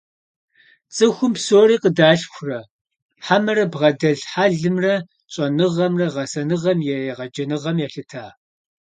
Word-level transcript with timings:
ЦӀыхум 0.95 1.33
псори 1.35 1.77
къыдалъхурэ, 1.81 2.59
хьэмэрэ 3.25 3.65
бгъэдэлъ 3.71 4.25
хьэлымрэ 4.31 4.95
щӀэныгъэмрэ 5.33 6.07
гъэсэныгъэм 6.13 6.79
е 6.93 6.97
егъэджэныгъэм 7.11 7.77
елъыта? 7.85 8.25